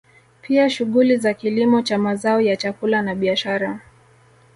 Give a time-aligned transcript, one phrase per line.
[0.41, 3.79] Pia shughuli za kilimo cha mazao ya chakula na biashara